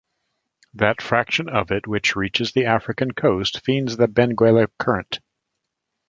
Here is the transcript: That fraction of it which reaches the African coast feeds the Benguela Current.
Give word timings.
That 0.73 0.99
fraction 0.99 1.47
of 1.47 1.69
it 1.69 1.85
which 1.85 2.15
reaches 2.15 2.53
the 2.53 2.65
African 2.65 3.11
coast 3.11 3.63
feeds 3.63 3.97
the 3.97 4.07
Benguela 4.07 4.65
Current. 4.79 5.19